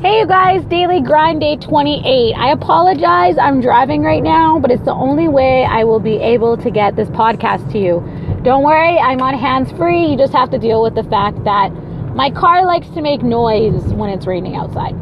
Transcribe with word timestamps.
Hey, 0.00 0.20
you 0.20 0.28
guys, 0.28 0.64
daily 0.66 1.00
grind 1.00 1.40
day 1.40 1.56
28. 1.56 2.32
I 2.32 2.52
apologize, 2.52 3.36
I'm 3.36 3.60
driving 3.60 4.02
right 4.02 4.22
now, 4.22 4.60
but 4.60 4.70
it's 4.70 4.84
the 4.84 4.92
only 4.92 5.26
way 5.26 5.64
I 5.64 5.82
will 5.82 5.98
be 5.98 6.18
able 6.18 6.56
to 6.56 6.70
get 6.70 6.94
this 6.94 7.08
podcast 7.08 7.72
to 7.72 7.80
you. 7.80 7.98
Don't 8.44 8.62
worry, 8.62 8.96
I'm 8.96 9.20
on 9.20 9.34
hands 9.34 9.72
free. 9.72 10.06
You 10.06 10.16
just 10.16 10.32
have 10.34 10.52
to 10.52 10.58
deal 10.58 10.84
with 10.84 10.94
the 10.94 11.02
fact 11.02 11.42
that 11.42 11.72
my 12.14 12.30
car 12.30 12.64
likes 12.64 12.88
to 12.90 13.02
make 13.02 13.24
noise 13.24 13.82
when 13.94 14.10
it's 14.10 14.24
raining 14.24 14.54
outside. 14.54 14.94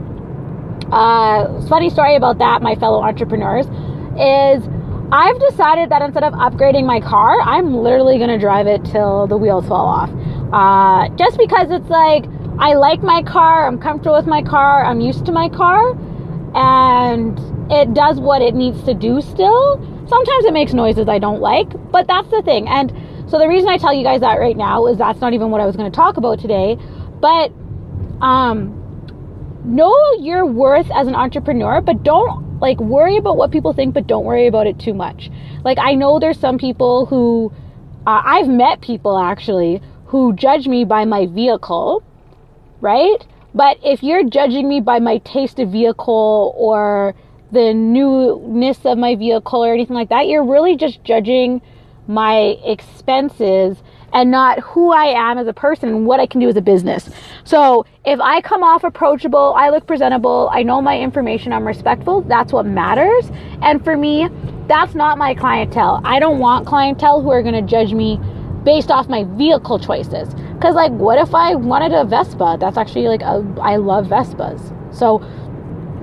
Uh, 0.91 1.61
funny 1.69 1.91
story 1.91 2.17
about 2.17 2.39
that, 2.39 2.63
my 2.63 2.75
fellow 2.77 3.03
entrepreneurs, 3.03 3.67
is 4.17 4.67
I've 5.13 5.39
decided 5.51 5.91
that 5.91 6.01
instead 6.01 6.25
of 6.25 6.33
upgrading 6.33 6.87
my 6.87 7.01
car, 7.01 7.39
I'm 7.43 7.75
literally 7.77 8.17
to 8.17 8.39
drive 8.39 8.67
it 8.67 8.83
till 8.87 9.27
the 9.27 9.37
wheels 9.37 9.69
fall 9.69 9.89
off. 9.89 10.11
Uh, 10.55 11.15
just 11.17 11.37
because 11.37 11.71
it's 11.71 11.91
like, 11.91 12.25
I 12.59 12.75
like 12.75 13.03
my 13.03 13.23
car, 13.23 13.67
I'm 13.67 13.79
comfortable 13.79 14.17
with 14.17 14.27
my 14.27 14.43
car, 14.43 14.85
I'm 14.85 15.01
used 15.01 15.27
to 15.27 15.33
my 15.33 15.49
car, 15.49 15.93
and 16.55 17.39
it 17.71 17.93
does 17.95 18.19
what 18.19 18.43
it 18.43 18.55
needs 18.55 18.83
to 18.85 18.95
do 18.95 19.21
still. 19.21 19.77
Sometimes 20.09 20.45
it 20.45 20.53
makes 20.53 20.73
noises 20.73 21.09
I 21.09 21.19
don't 21.19 21.41
like, 21.41 21.69
but 21.91 22.07
that's 22.07 22.31
the 22.31 22.43
thing. 22.43 22.69
And 22.69 22.93
so 23.29 23.39
the 23.39 23.49
reason 23.49 23.69
I 23.69 23.77
tell 23.77 23.93
you 23.93 24.05
guys 24.05 24.21
that 24.21 24.39
right 24.39 24.57
now 24.57 24.87
is 24.87 24.99
that's 24.99 25.21
not 25.21 25.35
even 25.35 25.51
what 25.51 25.61
I 25.61 25.67
was 25.67 25.77
going 25.77 25.91
to 25.91 25.95
talk 25.95 26.17
about 26.17 26.39
today, 26.39 26.79
but 27.21 27.53
um 28.21 28.73
know 29.65 29.95
your 30.21 30.47
worth 30.47 30.91
as 30.95 31.09
an 31.09 31.15
entrepreneur, 31.15 31.81
but 31.81 32.03
don't 32.03 32.61
like 32.61 32.79
worry 32.81 33.17
about 33.17 33.37
what 33.37 33.51
people 33.51 33.73
think, 33.73 33.93
but 33.93 34.07
don't 34.07 34.25
worry 34.25 34.47
about 34.47 34.67
it 34.67 34.79
too 34.79 34.95
much. 34.95 35.31
Like 35.65 35.79
I 35.79 35.95
know 35.95 36.19
there's 36.19 36.39
some 36.39 36.57
people 36.57 37.07
who 37.07 37.53
uh, 38.07 38.23
I've 38.25 38.49
met 38.49 38.81
people 38.81 39.19
actually 39.19 39.83
who 40.07 40.33
judge 40.35 40.69
me 40.69 40.85
by 40.85 41.05
my 41.05 41.27
vehicle 41.27 41.96
right? 42.81 43.27
But 43.55 43.79
if 43.83 44.03
you're 44.03 44.25
judging 44.25 44.69
me 44.69 44.81
by 44.81 44.99
my 44.99 45.19
taste 45.19 45.59
of 45.59 45.71
vehicle 45.71 46.55
or 46.57 47.15
the 47.53 47.73
newness 47.73 48.79
of 48.85 48.99
my 48.99 49.15
vehicle 49.15 49.65
or 49.65 49.73
anything 49.73 49.97
like 49.97 50.09
that, 50.11 50.27
you're 50.27 50.45
really 50.45 50.77
just 50.77 51.03
judging 51.05 51.63
my 52.07 52.57
expenses 52.65 53.79
and 54.13 54.31
not 54.31 54.61
who 54.61 54.93
I 54.93 55.07
am 55.07 55.39
as 55.39 55.47
a 55.47 55.53
person 55.53 55.89
and 55.89 56.07
what 56.07 56.21
I 56.21 56.27
can 56.27 56.41
do 56.41 56.49
as 56.49 56.57
a 56.57 56.61
business. 56.61 57.11
So 57.45 57.85
if 58.05 58.21
I 58.21 58.41
come 58.41 58.63
off 58.63 58.85
approachable, 58.85 59.55
I 59.57 59.71
look 59.71 59.87
presentable, 59.87 60.49
I 60.53 60.63
know 60.63 60.81
my 60.81 60.99
information, 60.99 61.53
I'm 61.53 61.67
respectful, 61.67 62.23
that's 62.23 62.53
what 62.53 62.67
matters. 62.67 63.31
And 63.63 63.83
for 63.83 63.97
me, 63.97 64.29
that's 64.69 64.95
not 64.95 65.19
my 65.19 65.35
clientele. 65.35 66.01
I 66.05 66.19
don't 66.19 66.39
want 66.39 66.67
clientele 66.67 67.23
who 67.23 67.31
are 67.31 67.43
going 67.43 67.55
to 67.55 67.63
judge 67.63 67.93
me 67.93 68.21
based 68.67 68.91
off 68.91 69.09
my 69.09 69.25
vehicle 69.25 69.79
choices. 69.79 70.35
Because, 70.55 70.75
like, 70.75 70.91
what 70.93 71.19
if 71.19 71.35
I 71.35 71.55
wanted 71.55 71.93
a 71.93 72.05
Vespa? 72.05 72.59
That's 72.61 72.77
actually 72.77 73.07
like, 73.07 73.23
a, 73.23 73.43
I 73.63 73.77
love 73.77 74.07
Vespas. 74.07 74.61
So, 74.95 75.21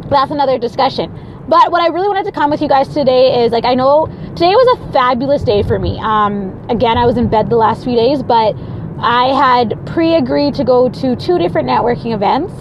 that's 0.10 0.32
another 0.32 0.58
discussion. 0.58 1.12
But 1.48 1.72
what 1.72 1.82
I 1.82 1.88
really 1.88 2.08
wanted 2.08 2.24
to 2.24 2.32
come 2.32 2.50
with 2.50 2.62
you 2.62 2.70
guys 2.70 2.88
today 2.88 3.44
is 3.44 3.52
like, 3.52 3.66
I 3.66 3.76
know 3.76 4.08
today 4.30 4.56
was 4.56 4.80
a 4.80 4.94
fabulous 4.94 5.44
day 5.44 5.62
for 5.62 5.78
me. 5.78 6.00
Um, 6.00 6.58
again, 6.70 6.98
I 6.98 7.06
was 7.06 7.18
in 7.18 7.28
bed 7.28 7.50
the 7.50 7.58
last 7.58 7.84
few 7.84 7.96
days, 7.96 8.24
but 8.24 8.56
I 8.98 9.34
had 9.36 9.86
pre 9.86 10.16
agreed 10.16 10.54
to 10.56 10.64
go 10.64 10.88
to 10.88 11.16
two 11.18 11.38
different 11.38 11.68
networking 11.68 12.14
events. 12.16 12.54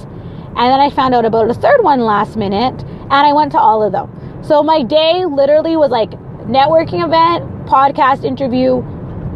And 0.56 0.69
then 0.69 0.80
I 0.80 0.91
found 0.91 1.14
out 1.14 1.25
about 1.25 1.48
a 1.48 1.55
third 1.55 1.83
one 1.83 2.00
last 2.00 2.36
minute, 2.36 2.83
and 2.83 3.12
I 3.12 3.33
went 3.33 3.53
to 3.53 3.58
all 3.58 3.83
of 3.83 3.92
them. 3.92 4.11
So, 4.42 4.62
my 4.64 4.83
day 4.83 5.25
literally 5.25 5.77
was 5.77 5.91
like 5.91 6.11
networking 6.42 7.05
event, 7.05 7.48
podcast 7.67 8.25
interview, 8.25 8.83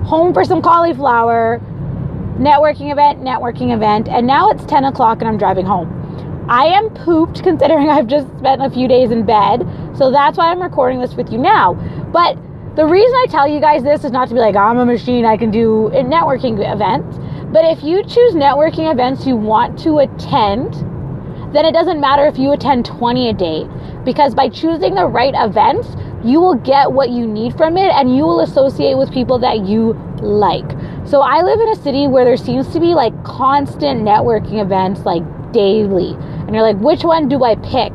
home 0.06 0.32
for 0.32 0.44
some 0.44 0.62
cauliflower, 0.62 1.60
networking 2.38 2.92
event, 2.92 3.20
networking 3.20 3.74
event, 3.74 4.08
and 4.08 4.26
now 4.26 4.50
it's 4.50 4.64
10 4.64 4.84
o'clock 4.84 5.18
and 5.18 5.28
I'm 5.28 5.36
driving 5.36 5.66
home. 5.66 5.92
I 6.48 6.66
am 6.66 6.90
pooped 6.90 7.42
considering 7.42 7.90
I've 7.90 8.06
just 8.06 8.28
spent 8.38 8.62
a 8.62 8.70
few 8.70 8.86
days 8.86 9.10
in 9.10 9.26
bed, 9.26 9.66
so 9.96 10.12
that's 10.12 10.38
why 10.38 10.50
I'm 10.52 10.62
recording 10.62 11.00
this 11.00 11.14
with 11.14 11.32
you 11.32 11.38
now. 11.38 11.74
But 12.12 12.38
the 12.76 12.86
reason 12.86 13.14
I 13.16 13.26
tell 13.28 13.48
you 13.48 13.58
guys 13.58 13.82
this 13.82 14.04
is 14.04 14.12
not 14.12 14.28
to 14.28 14.34
be 14.34 14.40
like, 14.40 14.54
I'm 14.54 14.78
a 14.78 14.86
machine, 14.86 15.24
I 15.24 15.36
can 15.36 15.50
do 15.50 15.90
networking 15.92 16.60
events. 16.72 17.18
But 17.52 17.64
if 17.64 17.82
you 17.82 18.02
choose 18.04 18.34
networking 18.34 18.92
events 18.92 19.26
you 19.26 19.34
want 19.34 19.78
to 19.80 19.98
attend, 19.98 20.74
then 21.52 21.64
it 21.64 21.72
doesn't 21.72 22.00
matter 22.00 22.26
if 22.26 22.38
you 22.38 22.52
attend 22.52 22.84
20 22.84 23.30
a 23.30 23.32
day. 23.32 23.66
Because 24.04 24.34
by 24.34 24.50
choosing 24.50 24.94
the 24.94 25.06
right 25.06 25.34
events, 25.34 25.88
you 26.24 26.40
will 26.40 26.54
get 26.54 26.90
what 26.92 27.10
you 27.10 27.26
need 27.26 27.56
from 27.56 27.76
it 27.76 27.90
and 27.92 28.16
you 28.16 28.24
will 28.24 28.40
associate 28.40 28.96
with 28.96 29.12
people 29.12 29.38
that 29.38 29.66
you 29.66 29.92
like. 30.20 30.68
So 31.06 31.20
I 31.20 31.42
live 31.42 31.60
in 31.60 31.68
a 31.68 31.76
city 31.76 32.06
where 32.06 32.24
there 32.24 32.36
seems 32.36 32.68
to 32.72 32.80
be 32.80 32.94
like 32.94 33.12
constant 33.24 34.02
networking 34.02 34.60
events 34.60 35.00
like 35.02 35.22
daily. 35.52 36.14
And 36.14 36.54
you're 36.54 36.62
like, 36.62 36.78
which 36.78 37.04
one 37.04 37.28
do 37.28 37.44
I 37.44 37.56
pick? 37.56 37.92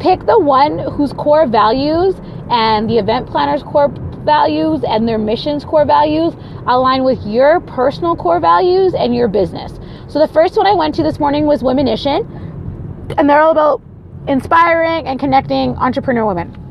Pick 0.00 0.26
the 0.26 0.38
one 0.38 0.78
whose 0.78 1.12
core 1.12 1.46
values 1.46 2.16
and 2.50 2.88
the 2.88 2.98
event 2.98 3.28
planner's 3.28 3.62
core 3.62 3.88
values 4.24 4.82
and 4.86 5.08
their 5.08 5.18
mission's 5.18 5.64
core 5.64 5.84
values 5.84 6.34
align 6.66 7.04
with 7.04 7.24
your 7.26 7.60
personal 7.60 8.16
core 8.16 8.40
values 8.40 8.94
and 8.94 9.14
your 9.14 9.28
business. 9.28 9.78
So 10.08 10.18
the 10.18 10.28
first 10.28 10.56
one 10.56 10.66
I 10.66 10.74
went 10.74 10.94
to 10.96 11.02
this 11.02 11.18
morning 11.18 11.46
was 11.46 11.62
Womanition, 11.62 12.26
and 13.16 13.28
they're 13.28 13.40
all 13.40 13.52
about 13.52 13.82
inspiring 14.28 15.06
and 15.06 15.18
connecting 15.18 15.76
entrepreneur 15.76 16.24
women. 16.24 16.61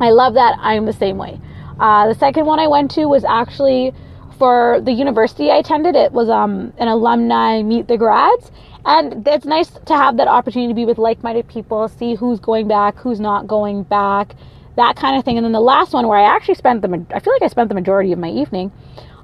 I 0.00 0.10
love 0.10 0.34
that. 0.34 0.56
I'm 0.60 0.86
the 0.86 0.92
same 0.92 1.16
way. 1.18 1.40
Uh, 1.78 2.08
the 2.08 2.14
second 2.14 2.46
one 2.46 2.58
I 2.58 2.66
went 2.66 2.90
to 2.92 3.06
was 3.06 3.24
actually 3.24 3.92
for 4.38 4.80
the 4.82 4.92
university 4.92 5.50
I 5.50 5.56
attended. 5.56 5.96
It 5.96 6.12
was 6.12 6.28
um, 6.28 6.72
an 6.78 6.88
alumni 6.88 7.62
meet 7.62 7.88
the 7.88 7.96
grads, 7.96 8.50
and 8.84 9.26
it's 9.26 9.46
nice 9.46 9.70
to 9.70 9.96
have 9.96 10.16
that 10.18 10.28
opportunity 10.28 10.72
to 10.72 10.74
be 10.74 10.84
with 10.84 10.98
like-minded 10.98 11.48
people, 11.48 11.88
see 11.88 12.14
who's 12.14 12.38
going 12.40 12.68
back, 12.68 12.96
who's 12.96 13.20
not 13.20 13.46
going 13.46 13.82
back, 13.84 14.34
that 14.76 14.96
kind 14.96 15.16
of 15.16 15.24
thing. 15.24 15.38
And 15.38 15.44
then 15.44 15.52
the 15.52 15.60
last 15.60 15.92
one, 15.94 16.06
where 16.06 16.18
I 16.18 16.34
actually 16.34 16.56
spent 16.56 16.82
the 16.82 17.06
I 17.14 17.20
feel 17.20 17.32
like 17.32 17.42
I 17.42 17.48
spent 17.48 17.68
the 17.68 17.74
majority 17.74 18.12
of 18.12 18.18
my 18.18 18.30
evening, 18.30 18.72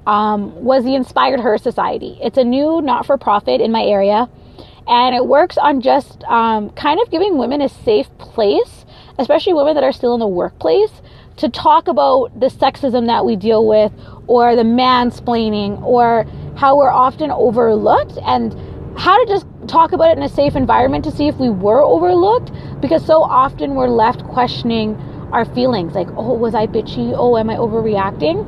um, 0.07 0.63
was 0.63 0.83
the 0.83 0.95
Inspired 0.95 1.39
Her 1.39 1.57
Society. 1.57 2.17
It's 2.21 2.37
a 2.37 2.43
new 2.43 2.81
not-for-profit 2.81 3.61
in 3.61 3.71
my 3.71 3.83
area, 3.83 4.27
and 4.87 5.15
it 5.15 5.25
works 5.25 5.57
on 5.57 5.79
just 5.81 6.23
um, 6.23 6.71
kind 6.71 6.99
of 6.99 7.09
giving 7.11 7.37
women 7.37 7.61
a 7.61 7.69
safe 7.69 8.09
place, 8.17 8.82
especially 9.19 9.53
women 9.53 9.75
that 9.75 9.83
are 9.83 9.91
still 9.91 10.13
in 10.13 10.19
the 10.19 10.27
workplace 10.27 10.91
to 11.37 11.49
talk 11.49 11.87
about 11.87 12.39
the 12.39 12.47
sexism 12.47 13.07
that 13.07 13.25
we 13.25 13.35
deal 13.35 13.67
with 13.67 13.91
or 14.27 14.55
the 14.55 14.63
mansplaining 14.63 15.81
or 15.81 16.25
how 16.55 16.77
we're 16.77 16.91
often 16.91 17.31
overlooked 17.31 18.17
and 18.23 18.53
how 18.97 19.17
to 19.23 19.31
just 19.31 19.45
talk 19.67 19.91
about 19.91 20.11
it 20.11 20.17
in 20.17 20.23
a 20.23 20.29
safe 20.29 20.55
environment 20.55 21.03
to 21.03 21.11
see 21.11 21.27
if 21.27 21.35
we 21.37 21.49
were 21.49 21.81
overlooked 21.81 22.51
because 22.79 23.03
so 23.05 23.23
often 23.23 23.75
we're 23.75 23.87
left 23.87 24.23
questioning 24.25 24.95
our 25.31 25.45
feelings 25.45 25.93
like 25.93 26.07
oh 26.15 26.33
was 26.33 26.53
i 26.53 26.67
bitchy? 26.67 27.13
Oh 27.17 27.37
am 27.37 27.49
i 27.49 27.55
overreacting? 27.55 28.45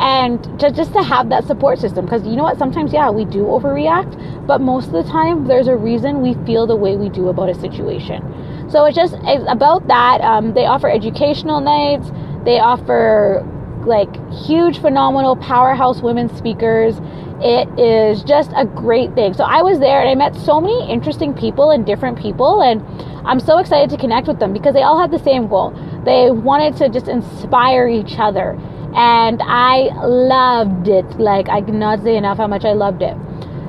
And 0.00 0.60
to 0.60 0.70
just 0.70 0.92
to 0.92 1.02
have 1.02 1.28
that 1.30 1.44
support 1.44 1.80
system 1.80 2.04
because 2.04 2.24
you 2.24 2.36
know 2.36 2.44
what? 2.44 2.58
Sometimes 2.58 2.92
yeah 2.92 3.10
we 3.10 3.24
do 3.24 3.42
overreact 3.44 4.46
but 4.46 4.60
most 4.60 4.86
of 4.86 4.92
the 4.92 5.02
time 5.02 5.48
there's 5.48 5.66
a 5.66 5.76
reason 5.76 6.22
we 6.22 6.34
feel 6.46 6.66
the 6.66 6.76
way 6.76 6.96
we 6.96 7.08
do 7.08 7.28
about 7.28 7.48
a 7.48 7.54
situation 7.54 8.22
so 8.68 8.84
it's 8.84 8.96
just 8.96 9.14
it's 9.22 9.44
about 9.48 9.86
that 9.88 10.20
um, 10.20 10.54
they 10.54 10.66
offer 10.66 10.88
educational 10.88 11.60
nights 11.60 12.10
they 12.44 12.60
offer 12.60 13.44
like 13.84 14.14
huge, 14.32 14.80
phenomenal 14.80 15.36
powerhouse 15.36 16.00
women 16.02 16.34
speakers. 16.36 17.00
It 17.40 17.68
is 17.78 18.22
just 18.22 18.50
a 18.56 18.64
great 18.64 19.14
thing. 19.14 19.34
So 19.34 19.44
I 19.44 19.62
was 19.62 19.78
there 19.78 20.00
and 20.00 20.08
I 20.08 20.14
met 20.14 20.34
so 20.34 20.60
many 20.60 20.90
interesting 20.90 21.34
people 21.34 21.70
and 21.70 21.86
different 21.86 22.18
people, 22.18 22.62
and 22.62 22.82
I'm 23.26 23.40
so 23.40 23.58
excited 23.58 23.90
to 23.90 23.96
connect 23.96 24.28
with 24.28 24.38
them 24.38 24.52
because 24.52 24.74
they 24.74 24.82
all 24.82 25.00
had 25.00 25.10
the 25.10 25.18
same 25.18 25.48
goal. 25.48 25.70
They 26.04 26.30
wanted 26.30 26.76
to 26.78 26.88
just 26.88 27.08
inspire 27.08 27.88
each 27.88 28.18
other, 28.18 28.58
and 28.94 29.40
I 29.42 29.90
loved 30.04 30.88
it. 30.88 31.06
Like 31.18 31.48
I 31.48 31.60
cannot 31.60 32.02
say 32.02 32.16
enough 32.16 32.38
how 32.38 32.46
much 32.46 32.64
I 32.64 32.72
loved 32.72 33.02
it. 33.02 33.16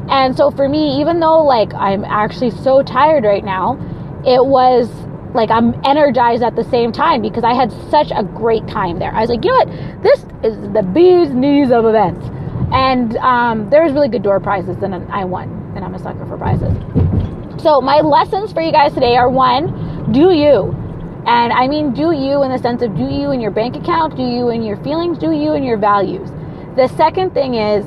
And 0.09 0.35
so 0.35 0.49
for 0.49 0.67
me, 0.67 0.99
even 0.99 1.19
though 1.19 1.43
like 1.43 1.73
I'm 1.73 2.03
actually 2.05 2.51
so 2.51 2.81
tired 2.81 3.23
right 3.23 3.43
now, 3.43 3.77
it 4.25 4.45
was 4.45 4.89
like 5.33 5.51
I'm 5.51 5.79
energized 5.85 6.43
at 6.43 6.55
the 6.55 6.63
same 6.65 6.91
time 6.91 7.21
because 7.21 7.43
I 7.43 7.53
had 7.53 7.71
such 7.89 8.11
a 8.15 8.23
great 8.23 8.67
time 8.67 8.99
there. 8.99 9.13
I 9.13 9.21
was 9.21 9.29
like, 9.29 9.43
you 9.43 9.51
know 9.51 9.71
what? 9.71 10.03
This 10.03 10.19
is 10.43 10.73
the 10.73 10.83
bee's 10.83 11.29
knees 11.29 11.71
of 11.71 11.85
events. 11.85 12.25
And 12.71 13.17
um, 13.17 13.69
there 13.69 13.83
was 13.83 13.93
really 13.93 14.09
good 14.09 14.23
door 14.23 14.39
prizes, 14.39 14.77
and 14.83 14.93
I 15.11 15.25
won. 15.25 15.73
And 15.75 15.83
I'm 15.83 15.95
a 15.95 15.99
sucker 15.99 16.25
for 16.25 16.37
prizes. 16.37 16.73
So 17.61 17.81
my 17.81 17.99
lessons 18.01 18.53
for 18.53 18.61
you 18.61 18.71
guys 18.71 18.93
today 18.93 19.17
are 19.17 19.29
one, 19.29 20.11
do 20.11 20.31
you. 20.31 20.75
And 21.27 21.51
I 21.51 21.67
mean 21.67 21.93
do 21.93 22.11
you 22.11 22.43
in 22.43 22.51
the 22.51 22.57
sense 22.57 22.81
of 22.81 22.95
do 22.95 23.03
you 23.03 23.31
in 23.31 23.41
your 23.41 23.51
bank 23.51 23.75
account, 23.75 24.15
do 24.15 24.23
you 24.23 24.49
in 24.49 24.63
your 24.63 24.77
feelings, 24.77 25.17
do 25.17 25.31
you 25.31 25.53
in 25.53 25.63
your 25.63 25.77
values. 25.77 26.29
The 26.75 26.87
second 26.95 27.33
thing 27.33 27.55
is 27.55 27.85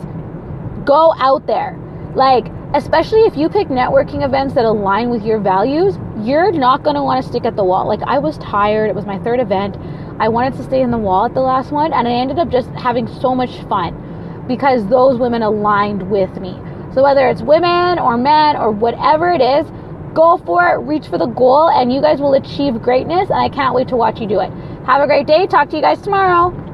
go 0.84 1.14
out 1.16 1.46
there. 1.46 1.78
Like 2.14 2.46
especially 2.74 3.20
if 3.20 3.36
you 3.36 3.48
pick 3.48 3.68
networking 3.68 4.24
events 4.24 4.54
that 4.54 4.64
align 4.64 5.10
with 5.10 5.24
your 5.24 5.38
values, 5.38 5.98
you're 6.20 6.52
not 6.52 6.82
going 6.82 6.96
to 6.96 7.02
want 7.02 7.22
to 7.22 7.28
stick 7.28 7.44
at 7.44 7.56
the 7.56 7.64
wall. 7.64 7.86
Like 7.86 8.02
I 8.02 8.18
was 8.18 8.38
tired, 8.38 8.88
it 8.88 8.94
was 8.94 9.06
my 9.06 9.18
third 9.18 9.40
event. 9.40 9.76
I 10.20 10.28
wanted 10.28 10.54
to 10.54 10.62
stay 10.64 10.82
in 10.82 10.90
the 10.90 10.98
wall 10.98 11.26
at 11.26 11.34
the 11.34 11.40
last 11.40 11.72
one, 11.72 11.92
and 11.92 12.06
I 12.06 12.12
ended 12.12 12.38
up 12.38 12.48
just 12.50 12.68
having 12.70 13.08
so 13.08 13.34
much 13.34 13.62
fun 13.68 14.44
because 14.46 14.86
those 14.88 15.18
women 15.18 15.42
aligned 15.42 16.10
with 16.10 16.40
me. 16.40 16.58
So 16.94 17.02
whether 17.02 17.28
it's 17.28 17.42
women 17.42 17.98
or 17.98 18.16
men 18.16 18.56
or 18.56 18.70
whatever 18.70 19.30
it 19.30 19.40
is, 19.40 19.66
Go 20.14 20.36
for 20.44 20.68
it, 20.68 20.76
reach 20.80 21.06
for 21.06 21.16
the 21.16 21.26
goal, 21.26 21.70
and 21.70 21.90
you 21.90 22.02
guys 22.02 22.20
will 22.20 22.34
achieve 22.34 22.82
greatness. 22.82 23.30
And 23.30 23.38
I 23.38 23.48
can't 23.48 23.74
wait 23.74 23.88
to 23.88 23.96
watch 23.96 24.20
you 24.20 24.26
do 24.26 24.40
it. 24.40 24.52
Have 24.84 25.00
a 25.00 25.06
great 25.06 25.26
day. 25.26 25.46
Talk 25.46 25.70
to 25.70 25.76
you 25.76 25.82
guys 25.82 26.02
tomorrow. 26.02 26.61